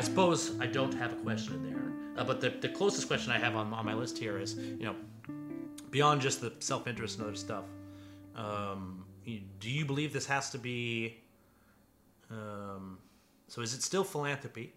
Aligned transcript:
suppose 0.00 0.58
I 0.60 0.66
don't 0.66 0.92
have 0.94 1.12
a 1.12 1.16
question 1.16 1.54
in 1.54 1.62
there, 1.72 1.92
uh, 2.20 2.24
but 2.24 2.40
the, 2.40 2.50
the 2.50 2.68
closest 2.68 3.06
question 3.06 3.32
I 3.32 3.38
have 3.38 3.54
on, 3.56 3.72
on 3.72 3.84
my 3.84 3.94
list 3.94 4.18
here 4.18 4.38
is, 4.38 4.54
you 4.56 4.84
know, 4.84 4.96
beyond 5.90 6.20
just 6.20 6.40
the 6.40 6.52
self 6.60 6.86
interest 6.86 7.18
and 7.18 7.26
other 7.26 7.36
stuff, 7.36 7.64
um, 8.34 9.04
do 9.24 9.70
you 9.70 9.84
believe 9.84 10.12
this 10.12 10.26
has 10.26 10.50
to 10.50 10.58
be? 10.58 11.18
Um, 12.30 12.98
so 13.48 13.60
is 13.60 13.74
it 13.74 13.82
still 13.82 14.04
philanthropy 14.04 14.72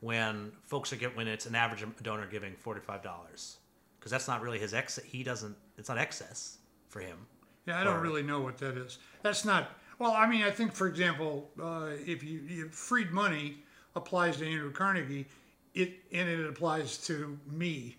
when 0.00 0.52
folks 0.64 0.92
are 0.92 0.96
get 0.96 1.16
when 1.16 1.28
it's 1.28 1.46
an 1.46 1.54
average 1.54 1.84
donor 2.02 2.26
giving 2.26 2.54
forty 2.54 2.80
five 2.80 3.02
dollars? 3.02 3.58
Because 3.98 4.10
that's 4.10 4.26
not 4.26 4.42
really 4.42 4.58
his 4.58 4.74
ex. 4.74 4.98
He 5.04 5.22
doesn't. 5.22 5.56
It's 5.78 5.88
not 5.88 5.98
excess 5.98 6.58
for 6.88 7.00
him. 7.00 7.18
Yeah, 7.66 7.80
I 7.80 7.84
don't 7.84 7.98
Or- 7.98 8.02
really 8.02 8.22
know 8.22 8.40
what 8.40 8.58
that 8.58 8.76
is. 8.76 8.98
That's 9.22 9.44
not. 9.44 9.70
Well, 9.98 10.12
I 10.12 10.26
mean, 10.26 10.42
I 10.42 10.50
think, 10.50 10.72
for 10.72 10.88
example, 10.88 11.48
uh, 11.62 11.90
if 12.04 12.24
you, 12.24 12.40
you 12.40 12.68
freed 12.70 13.12
money 13.12 13.58
applies 13.94 14.36
to 14.38 14.46
Andrew 14.46 14.72
Carnegie, 14.72 15.26
it 15.74 15.94
and 16.12 16.28
it 16.28 16.46
applies 16.48 16.98
to 17.06 17.38
me. 17.50 17.96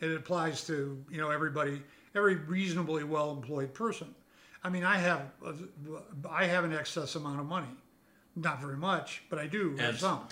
It 0.00 0.10
applies 0.14 0.66
to 0.66 1.02
you 1.10 1.18
know 1.18 1.30
everybody, 1.30 1.82
every 2.14 2.36
reasonably 2.36 3.04
well-employed 3.04 3.72
person. 3.74 4.14
I 4.62 4.70
mean, 4.70 4.84
I 4.84 4.96
have 4.98 5.22
a- 5.44 6.28
I 6.30 6.44
have 6.46 6.64
an 6.64 6.72
excess 6.74 7.14
amount 7.14 7.40
of 7.40 7.46
money, 7.46 7.74
not 8.36 8.60
very 8.60 8.76
much, 8.76 9.22
but 9.28 9.38
I 9.38 9.46
do 9.46 9.76
have 9.76 9.98
some. 9.98 10.26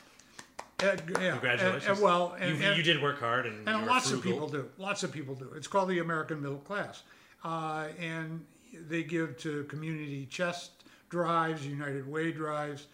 Uh, 0.81 0.97
yeah, 1.21 1.31
Congratulations. 1.33 1.85
And, 1.85 1.93
and, 1.95 2.01
well, 2.03 2.37
and, 2.41 2.59
you, 2.59 2.73
you 2.73 2.83
did 2.83 3.01
work 3.01 3.21
hard, 3.21 3.47
and, 3.47 3.69
and 3.69 3.87
lots 3.87 4.11
of 4.11 4.21
people 4.23 4.49
do. 4.49 4.69
Lots 4.79 5.05
of 5.05 5.13
people 5.13 5.35
do. 5.37 5.53
It's 5.55 5.69
called 5.69 5.89
the 5.89 6.01
American 6.01 6.43
middle 6.43 6.59
class, 6.59 7.05
uh, 7.45 7.89
and 8.01 8.45
they 8.89 9.05
give 9.05 9.37
to 9.39 9.63
community 9.65 10.27
chest 10.27 10.71
drives, 11.09 11.65
United 11.65 12.09
Way 12.09 12.33
drives, 12.33 12.87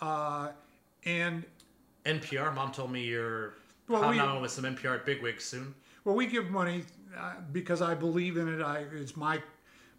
uh, 0.00 0.48
and 1.04 1.44
NPR. 2.06 2.54
Mom 2.54 2.72
told 2.72 2.90
me 2.90 3.02
you're 3.04 3.54
Well, 3.88 4.08
we- 4.10 4.16
hobnobbing 4.18 4.42
with 4.42 4.50
some 4.50 4.64
NPR 4.64 4.94
at 4.96 5.04
bigwigs 5.06 5.44
soon. 5.44 5.74
well, 6.04 6.14
we 6.14 6.26
give 6.26 6.50
money 6.50 6.84
uh, 7.16 7.34
because 7.52 7.82
I 7.82 7.94
believe 7.94 8.36
in 8.36 8.48
it. 8.48 8.62
I 8.62 8.84
it's 8.92 9.16
my 9.16 9.42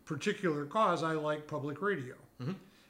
particular 0.05 0.65
cause. 0.65 1.03
I 1.03 1.11
like 1.13 1.47
public 1.47 1.81
radio. 1.81 2.15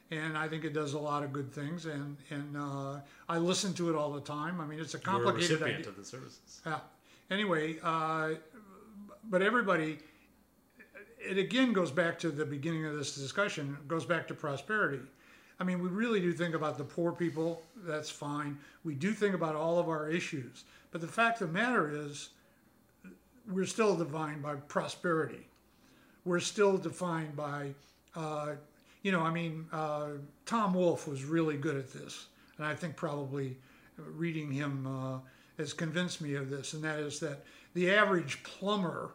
And 0.10 0.38
I 0.38 0.48
think 0.48 0.64
it 0.64 0.72
does 0.72 0.94
a 0.94 0.98
lot 1.00 1.22
of 1.23 1.34
good 1.34 1.52
things, 1.52 1.86
and 1.86 2.16
and 2.30 2.56
uh, 2.56 3.00
I 3.28 3.38
listen 3.40 3.73
to 3.73 3.90
it 3.90 3.95
all 3.98 4.14
the 4.14 4.22
time. 4.22 4.62
I 4.62 4.66
mean, 4.66 4.80
it's 4.80 4.94
a 4.94 4.98
You're 4.98 5.02
a 5.02 5.04
complicated 5.04 5.50
recipient 5.60 5.80
idea. 5.80 5.90
of 5.90 5.98
the 5.98 6.06
services. 6.06 6.62
Yeah. 6.66 6.80
Anyway, 7.30 7.76
uh, 7.84 8.36
but 9.26 9.42
everybody, 9.42 9.98
it 11.20 11.38
again 11.38 11.73
goes 11.73 11.92
back 11.92 12.18
to 12.20 12.30
the 12.32 12.45
beginning 12.45 12.86
of 12.86 12.95
this 12.95 13.16
discussion, 13.16 13.76
goes 13.90 14.06
back 14.06 14.30
to 14.30 14.34
prosperity. 14.34 15.02
I 15.60 15.64
mean, 15.64 15.82
we 15.82 15.90
really 15.90 16.20
do 16.20 16.34
think 16.34 16.54
about 16.54 16.78
the 16.78 16.84
poor 16.84 17.12
people, 17.12 17.62
that's 17.84 18.10
fine. 18.10 18.58
We 18.84 18.94
do 18.94 19.12
think 19.12 19.34
about 19.34 19.56
all 19.56 19.80
of 19.80 19.90
our 19.90 20.10
issues. 20.10 20.64
But 20.92 21.02
the 21.02 21.08
fact 21.08 21.42
of 21.42 21.48
the 21.48 21.54
matter 21.54 21.92
is, 21.92 22.30
we're 23.50 23.66
still 23.66 23.96
defined 23.96 24.44
by 24.44 24.56
prosperity. 24.56 25.48
We're 26.26 26.42
still 26.42 26.78
defined 26.78 27.36
by, 27.36 27.74
uh, 28.16 28.54
you 29.02 29.12
know, 29.12 29.22
I 29.22 29.32
mean, 29.32 29.66
uh, 29.72 30.10
Tom 30.46 30.74
Wolfe 30.74 31.08
was 31.08 31.24
really 31.24 31.58
good 31.58 31.78
at 31.78 31.92
this. 31.92 32.28
And 32.58 32.66
I 32.66 32.76
think 32.76 32.96
probably 32.96 33.56
reading 33.98 34.52
him 34.52 34.86
uh, 34.88 35.20
has 35.58 35.74
convinced 35.74 36.22
me 36.22 36.36
of 36.36 36.50
this, 36.50 36.74
and 36.74 36.84
that 36.84 37.00
is 37.00 37.20
that 37.20 37.44
the 37.74 37.90
average 37.92 38.44
plumber 38.44 39.12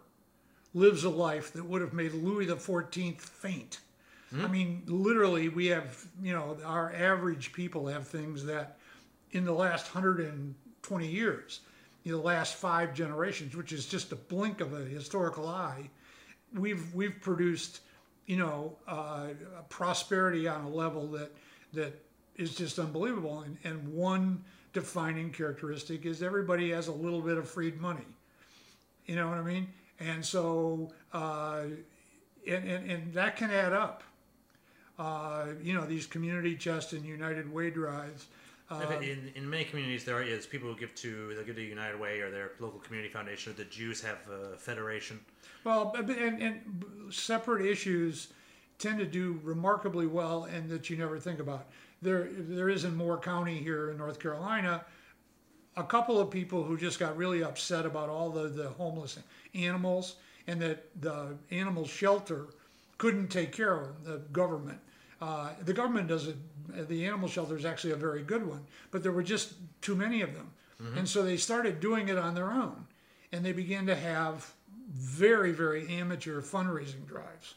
lives 0.75 1.05
a 1.05 1.11
life 1.11 1.53
that 1.53 1.65
would 1.65 1.81
have 1.81 1.93
made 1.93 2.13
Louis 2.13 2.47
XIV 2.47 3.21
faint. 3.21 3.81
I 4.41 4.49
mean, 4.49 4.83
literally, 4.87 5.49
we 5.49 5.67
have, 5.67 6.07
you 6.23 6.33
know, 6.33 6.57
our 6.65 6.93
average 6.95 7.53
people 7.53 7.87
have 7.89 8.07
things 8.07 8.45
that 8.45 8.79
in 9.33 9.45
the 9.45 9.53
last 9.53 9.95
120 9.95 11.07
years, 11.07 11.61
know, 12.13 12.19
the 12.19 12.25
last 12.25 12.55
five 12.55 12.95
generations, 12.95 13.57
which 13.57 13.73
is 13.73 13.87
just 13.87 14.13
a 14.13 14.17
blink 14.17 14.61
of 14.61 14.73
a 14.73 14.85
historical 14.85 15.49
eye, 15.49 15.91
we've 16.55 16.93
we've 16.95 17.21
produced, 17.21 17.81
you 18.27 18.37
know, 18.37 18.77
uh, 18.89 19.29
prosperity 19.69 20.49
on 20.49 20.65
a 20.65 20.69
level 20.69 21.07
that 21.09 21.33
that 21.73 22.01
is 22.37 22.55
just 22.55 22.79
unbelievable. 22.79 23.41
And, 23.41 23.57
and 23.65 23.93
one 23.93 24.45
defining 24.73 25.31
characteristic 25.31 26.07
is 26.07 26.23
everybody 26.23 26.71
has 26.71 26.89
a 26.89 26.93
little 26.93 27.21
bit 27.21 27.39
of 27.39 27.49
freed 27.49 27.81
money. 27.81 28.07
You 29.07 29.17
know 29.17 29.29
what 29.29 29.39
I 29.39 29.43
mean? 29.43 29.69
And 30.01 30.25
so, 30.25 30.91
uh, 31.13 31.65
and, 32.47 32.69
and, 32.69 32.91
and 32.91 33.15
that 33.15 33.37
can 33.37 33.51
add 33.51 33.73
up. 33.73 34.03
Uh, 34.99 35.47
you 35.63 35.75
know, 35.75 35.87
these 35.87 36.07
community 36.07 36.55
chest 36.55 36.93
and 36.93 37.05
United 37.05 37.53
Way 37.53 37.71
drives. 37.71 38.27
If 38.71 39.03
in, 39.03 39.31
in 39.35 39.51
many 39.51 39.65
communities, 39.65 40.05
there 40.05 40.23
is 40.23 40.47
people 40.47 40.69
who 40.73 40.79
give 40.79 40.95
to 40.97 41.35
they'll 41.35 41.45
give 41.45 41.57
to 41.57 41.63
United 41.63 42.01
Way 42.01 42.21
or 42.21 42.31
their 42.31 42.53
local 42.59 42.79
community 42.81 43.13
foundation. 43.13 43.53
Or 43.53 43.57
the 43.57 43.65
Jews 43.65 44.01
have 44.03 44.19
a 44.31 44.57
federation. 44.57 45.21
Well, 45.65 45.95
and, 45.97 46.43
and 46.43 46.85
separate 47.11 47.67
issues 47.67 48.29
tend 48.79 48.99
to 48.99 49.07
do 49.07 49.39
remarkably 49.43 50.07
well, 50.07 50.45
and 50.45 50.69
that 50.71 50.89
you 50.89 50.97
never 50.97 51.19
think 51.19 51.39
about. 51.39 51.67
There, 52.01 52.29
there 52.33 52.69
is 52.69 52.85
in 52.85 52.97
Moore 52.97 53.19
County 53.19 53.59
here 53.59 53.91
in 53.91 53.99
North 53.99 54.19
Carolina, 54.19 54.85
a 55.77 55.85
couple 55.85 56.19
of 56.19 56.31
people 56.31 56.65
who 56.65 56.77
just 56.77 56.99
got 56.99 57.17
really 57.17 57.45
upset 57.45 57.87
about 57.87 58.09
all 58.09 58.31
the, 58.31 58.49
the 58.49 58.69
homeless 58.71 59.19
animals, 59.55 60.17
and 60.47 60.61
that 60.61 60.89
the 61.01 61.37
animal 61.51 61.87
shelter 61.87 62.47
couldn't 62.99 63.29
take 63.29 63.53
care 63.53 63.81
of 63.81 64.05
the 64.05 64.19
government. 64.33 64.79
Uh, 65.21 65.51
the 65.65 65.73
government 65.73 66.09
does 66.09 66.27
it. 66.29 66.37
The 66.89 67.07
animal 67.07 67.29
shelter 67.29 67.57
is 67.57 67.65
actually 67.65 67.93
a 67.93 67.97
very 67.97 68.23
good 68.23 68.47
one, 68.47 68.65
but 68.91 69.03
there 69.03 69.13
were 69.13 69.23
just 69.23 69.55
too 69.81 69.95
many 69.95 70.23
of 70.23 70.35
them, 70.35 70.53
and 70.97 71.09
so 71.09 71.23
they 71.23 71.37
started 71.37 71.81
doing 71.81 72.09
it 72.09 72.17
on 72.19 72.35
their 72.35 72.51
own, 72.51 72.87
and 73.33 73.45
they 73.45 73.53
began 73.53 73.87
to 73.87 73.95
have 73.95 74.53
very, 74.91 75.53
very 75.53 75.89
amateur 75.89 76.41
fundraising 76.41 77.07
drives. 77.07 77.55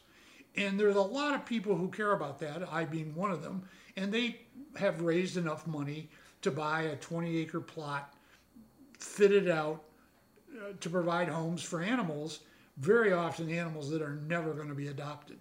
And 0.56 0.78
there's 0.78 0.96
a 0.96 1.00
lot 1.02 1.34
of 1.34 1.44
people 1.44 1.76
who 1.76 1.88
care 1.88 2.12
about 2.12 2.38
that, 2.40 2.62
I 2.72 2.84
being 2.84 3.14
one 3.14 3.30
of 3.30 3.42
them, 3.42 3.68
and 3.96 4.12
they 4.12 4.40
have 4.76 5.02
raised 5.02 5.36
enough 5.36 5.66
money 5.66 6.08
to 6.42 6.50
buy 6.50 6.82
a 6.82 6.96
20 6.96 7.36
acre 7.38 7.60
plot, 7.60 8.14
fitted 8.98 9.48
out 9.48 9.82
uh, 10.56 10.72
to 10.80 10.88
provide 10.90 11.28
homes 11.28 11.62
for 11.62 11.82
animals, 11.82 12.40
very 12.78 13.12
often 13.12 13.50
animals 13.50 13.90
that 13.90 14.02
are 14.02 14.16
never 14.26 14.52
going 14.52 14.68
to 14.68 14.74
be 14.74 14.88
adopted, 14.88 15.38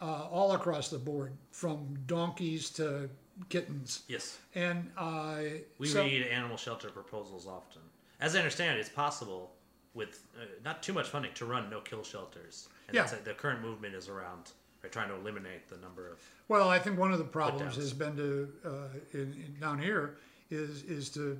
uh, 0.00 0.04
all 0.30 0.52
across 0.52 0.88
the 0.88 0.98
board, 0.98 1.32
from 1.50 1.96
donkeys 2.06 2.70
to 2.70 3.08
kittens. 3.48 4.02
Yes, 4.08 4.38
And 4.54 4.90
uh, 4.96 5.38
we 5.78 5.86
so- 5.88 6.02
read 6.04 6.26
animal 6.26 6.56
shelter 6.56 6.90
proposals 6.90 7.46
often. 7.46 7.82
As 8.20 8.34
I 8.34 8.38
understand 8.38 8.76
it, 8.76 8.80
it's 8.80 8.88
possible 8.90 9.50
with 9.94 10.26
uh, 10.38 10.44
not 10.64 10.82
too 10.82 10.92
much 10.92 11.08
funding 11.08 11.32
to 11.34 11.46
run 11.46 11.70
no-kill 11.70 12.02
shelters. 12.04 12.68
And 12.88 12.94
Yeah. 12.94 13.06
the 13.24 13.32
current 13.32 13.62
movement 13.62 13.94
is 13.94 14.08
around 14.08 14.52
right, 14.82 14.92
trying 14.92 15.08
to 15.08 15.14
eliminate 15.14 15.68
the 15.68 15.78
number 15.78 16.10
of. 16.12 16.18
Well, 16.48 16.68
I 16.68 16.78
think 16.78 16.98
one 16.98 17.12
of 17.12 17.18
the 17.18 17.24
problems 17.24 17.76
has 17.76 17.92
been 17.94 18.14
to 18.16 18.48
uh, 18.64 18.70
in, 19.14 19.20
in, 19.32 19.56
down 19.60 19.78
here 19.78 20.18
is 20.50 20.82
is 20.82 21.08
to 21.10 21.38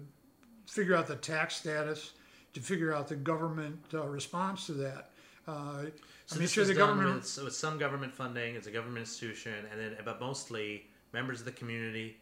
figure 0.67 0.95
out 0.97 1.07
the 1.07 1.17
tax 1.17 1.57
status, 1.57 2.13
to 2.55 2.61
figure 2.61 2.95
out 2.95 3.09
the 3.09 3.17
government 3.17 3.79
uh, 3.95 4.07
response 4.07 4.67
to 4.67 4.73
that. 4.75 5.11
Uh, 5.47 5.85
So 6.27 6.35
I 6.37 6.39
mean, 6.39 6.43
this 6.43 6.53
sure 6.53 6.65
the 6.65 6.75
government. 6.75 7.15
with, 7.17 7.27
so 7.27 7.45
with 7.45 7.55
some 7.55 7.79
government 7.79 8.13
funding. 8.15 8.55
It's 8.55 8.67
a 8.67 8.71
government 8.71 8.99
institution, 8.99 9.53
and 9.71 9.81
then 9.81 9.97
but 10.05 10.21
mostly 10.21 10.87
members 11.13 11.41
of 11.41 11.45
the 11.47 11.53
community 11.53 12.17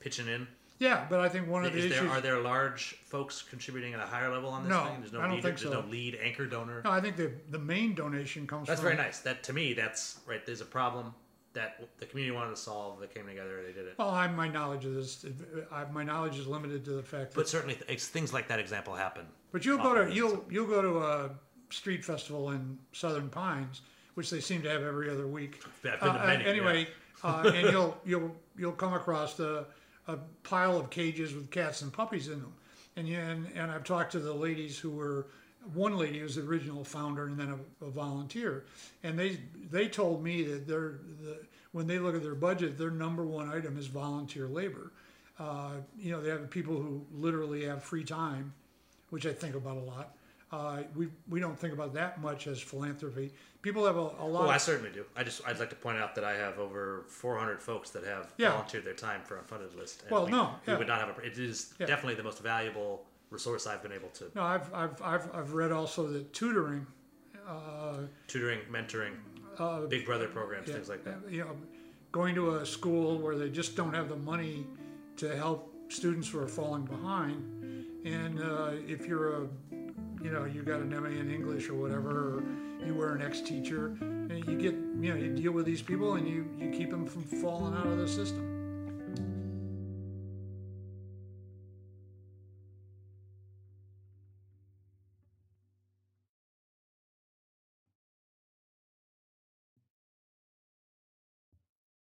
pitching 0.00 0.26
in. 0.28 0.46
yeah, 0.80 1.06
but 1.08 1.20
I 1.20 1.28
think 1.28 1.46
one 1.48 1.64
of 1.64 1.72
the 1.72 1.78
Is 1.78 1.90
there, 1.90 2.00
issues. 2.00 2.10
are 2.10 2.20
there 2.20 2.40
large 2.40 2.96
folks 3.04 3.42
contributing 3.42 3.94
at 3.94 4.00
a 4.00 4.06
higher 4.06 4.30
level 4.32 4.50
on 4.50 4.64
this 4.64 4.70
No, 4.70 4.84
thing? 4.86 5.00
There's 5.00 5.12
no 5.12 5.20
I 5.20 5.22
don't 5.22 5.34
lead, 5.36 5.42
think 5.44 5.58
There's 5.58 5.72
so. 5.72 5.80
no 5.82 5.86
lead 5.88 6.18
anchor 6.22 6.46
donor. 6.46 6.82
no, 6.84 6.90
I 6.90 7.00
think 7.00 7.16
the 7.16 7.30
the 7.50 7.58
main 7.60 7.94
donation 7.94 8.46
comes 8.46 8.66
from 8.66 8.72
That's 8.72 8.80
from. 8.80 8.90
very 8.96 9.02
nice. 9.06 9.20
That 9.20 9.42
to 9.44 9.52
me, 9.52 9.72
that's 9.74 10.18
right. 10.26 10.44
There's 10.44 10.60
a 10.60 10.64
problem 10.66 11.14
that 11.54 11.80
the 11.98 12.06
community 12.06 12.34
wanted 12.34 12.50
to 12.50 12.56
solve. 12.56 13.00
They 13.00 13.06
came 13.06 13.26
together. 13.26 13.58
And 13.58 13.68
they 13.68 13.72
did 13.72 13.86
it. 13.86 13.94
Well, 13.98 14.10
I, 14.10 14.26
my 14.28 14.48
knowledge 14.48 14.84
of 14.84 14.94
this, 14.94 15.24
I, 15.72 15.84
my 15.86 16.02
knowledge 16.02 16.38
is 16.38 16.46
limited 16.46 16.84
to 16.84 16.90
the 16.90 17.02
fact 17.02 17.30
that. 17.30 17.36
But 17.36 17.48
certainly, 17.48 17.76
th- 17.76 18.00
things 18.02 18.32
like 18.32 18.48
that 18.48 18.58
example 18.58 18.94
happen. 18.94 19.26
But 19.52 19.64
you'll 19.64 19.78
go 19.78 19.94
to 19.94 20.12
you'll 20.12 20.44
you'll 20.50 20.66
go 20.66 20.82
to 20.82 20.98
a 20.98 21.30
street 21.70 22.04
festival 22.04 22.50
in 22.50 22.78
Southern 22.92 23.28
Pines, 23.28 23.82
which 24.14 24.30
they 24.30 24.40
seem 24.40 24.62
to 24.62 24.68
have 24.68 24.82
every 24.82 25.08
other 25.08 25.26
week. 25.26 25.62
Yeah, 25.84 25.92
I've 25.94 26.00
been 26.00 26.12
to 26.12 26.18
Uh, 26.18 26.22
uh, 26.22 26.26
many, 26.26 26.44
anyway, 26.44 26.88
uh, 27.22 27.52
and 27.54 27.70
you'll 27.70 27.96
you'll 28.04 28.36
you'll 28.56 28.72
come 28.72 28.94
across 28.94 29.34
the, 29.34 29.64
a 30.08 30.18
pile 30.42 30.76
of 30.76 30.90
cages 30.90 31.34
with 31.34 31.50
cats 31.50 31.82
and 31.82 31.92
puppies 31.92 32.28
in 32.28 32.40
them, 32.40 32.52
and 32.96 33.08
you, 33.08 33.18
and 33.18 33.46
and 33.54 33.70
I've 33.70 33.84
talked 33.84 34.12
to 34.12 34.18
the 34.18 34.34
ladies 34.34 34.78
who 34.78 34.90
were. 34.90 35.28
One 35.72 35.96
lady 35.96 36.22
was 36.22 36.36
the 36.36 36.42
original 36.42 36.84
founder 36.84 37.24
and 37.26 37.38
then 37.38 37.58
a, 37.80 37.84
a 37.86 37.90
volunteer, 37.90 38.64
and 39.02 39.18
they 39.18 39.40
they 39.70 39.88
told 39.88 40.22
me 40.22 40.42
that 40.44 40.66
their 40.66 40.98
the, 41.22 41.38
when 41.72 41.86
they 41.86 41.98
look 41.98 42.14
at 42.14 42.22
their 42.22 42.34
budget, 42.34 42.76
their 42.78 42.90
number 42.90 43.24
one 43.24 43.48
item 43.48 43.78
is 43.78 43.86
volunteer 43.86 44.46
labor. 44.46 44.92
Uh, 45.38 45.72
you 45.98 46.12
know, 46.12 46.20
they 46.20 46.28
have 46.30 46.48
people 46.50 46.74
who 46.74 47.04
literally 47.12 47.64
have 47.64 47.82
free 47.82 48.04
time, 48.04 48.52
which 49.10 49.26
I 49.26 49.32
think 49.32 49.54
about 49.56 49.76
a 49.76 49.80
lot, 49.80 50.14
Uh, 50.52 50.82
we 50.94 51.08
we 51.28 51.40
don't 51.40 51.58
think 51.58 51.72
about 51.72 51.94
that 51.94 52.20
much 52.20 52.46
as 52.46 52.60
philanthropy. 52.60 53.32
People 53.62 53.84
have 53.86 53.96
a, 53.96 54.00
a 54.20 54.26
lot. 54.28 54.44
Oh, 54.46 54.48
I 54.50 54.58
certainly 54.58 54.90
do. 54.92 55.04
I 55.16 55.24
just 55.24 55.40
I'd 55.46 55.58
like 55.58 55.70
to 55.70 55.76
point 55.76 55.98
out 55.98 56.14
that 56.14 56.22
I 56.24 56.34
have 56.34 56.58
over 56.58 57.04
400 57.08 57.60
folks 57.62 57.90
that 57.90 58.04
have 58.04 58.32
Yeah. 58.36 58.50
volunteered 58.50 58.84
their 58.84 58.94
time 58.94 59.22
for 59.24 59.36
unfunded 59.38 59.74
list. 59.76 60.02
and 60.02 60.10
Well, 60.12 60.26
we, 60.26 60.30
no, 60.30 60.54
we 60.66 60.76
would 60.76 60.86
not 60.86 61.00
have 61.00 61.18
a. 61.18 61.20
It 61.22 61.38
is 61.38 61.72
Yeah. 61.80 61.86
definitely 61.86 62.14
the 62.16 62.22
most 62.22 62.40
valuable 62.42 63.06
resource 63.30 63.66
I've 63.66 63.82
been 63.82 63.92
able 63.92 64.08
to 64.10 64.30
no, 64.34 64.42
I've, 64.42 64.72
I've 64.72 65.02
I've 65.02 65.34
I've 65.34 65.52
read 65.52 65.72
also 65.72 66.06
that 66.08 66.32
tutoring. 66.32 66.86
tutoring, 68.28 68.60
mentoring, 68.70 69.14
Uh, 69.58 69.86
Big 69.86 70.06
Brother 70.06 70.28
programs, 70.28 70.68
yeah, 70.68 70.74
things 70.74 70.88
like 70.88 71.04
that. 71.04 71.18
You 71.30 71.44
know, 71.44 71.56
going 72.12 72.34
to 72.36 72.56
a 72.56 72.66
school 72.66 73.18
where 73.18 73.36
they 73.36 73.50
just 73.50 73.76
don't 73.76 73.92
have 73.94 74.08
the 74.08 74.16
money 74.16 74.66
to 75.16 75.34
help 75.36 75.72
students 75.88 76.28
who 76.28 76.38
are 76.40 76.48
falling 76.48 76.84
behind, 76.84 77.36
and 78.04 78.40
uh, 78.40 78.70
if 78.88 79.06
you're 79.06 79.42
a, 79.42 79.48
you 80.22 80.30
know, 80.30 80.44
you 80.44 80.62
got 80.62 80.80
an 80.80 80.90
MA 80.90 81.08
in 81.08 81.30
English 81.30 81.68
or 81.68 81.74
whatever, 81.74 82.10
or 82.38 82.42
you 82.86 82.94
were 82.94 83.14
an 83.14 83.22
ex-teacher, 83.22 83.86
and 84.00 84.44
you 84.48 84.56
get, 84.58 84.74
you 84.74 85.08
know, 85.12 85.16
you 85.16 85.34
deal 85.34 85.52
with 85.52 85.66
these 85.66 85.82
people 85.82 86.14
and 86.14 86.26
you 86.26 86.48
you 86.58 86.70
keep 86.70 86.90
them 86.90 87.06
from 87.06 87.22
falling 87.24 87.74
out 87.74 87.86
of 87.86 87.98
the 87.98 88.08
system. 88.08 88.53